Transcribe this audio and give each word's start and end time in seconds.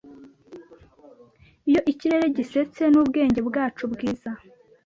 Iyo 1.69 1.81
ikirere 1.91 2.27
gisetse 2.37 2.81
nubwenge 2.91 3.39
bwacu 3.47 3.83
bwiza 3.93 4.29